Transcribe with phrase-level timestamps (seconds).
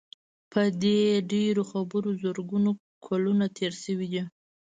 [0.51, 0.99] په دې
[1.31, 2.71] ډېرو خبرو زرګونه
[3.05, 4.23] کلونه تېر شوي دي.